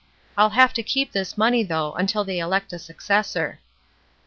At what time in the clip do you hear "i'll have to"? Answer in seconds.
0.35-0.81